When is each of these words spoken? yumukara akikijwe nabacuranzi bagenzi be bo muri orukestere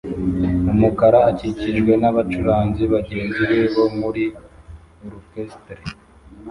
yumukara 0.65 1.19
akikijwe 1.31 1.91
nabacuranzi 2.01 2.83
bagenzi 2.93 3.41
be 3.49 3.59
bo 3.73 3.85
muri 3.99 4.23
orukestere 5.03 5.81